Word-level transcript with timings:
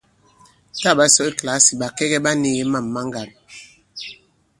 Tǎ 0.81 0.91
ɓa 0.97 1.05
sɔ 1.13 1.21
i 1.29 1.31
kìlasì, 1.37 1.73
ɓàkɛŋɛ 1.81 2.17
ɓa 2.25 2.31
nīgī 2.41 2.63
mâm 2.71 2.85
ma 2.93 3.01
ŋgǎn. 3.07 3.29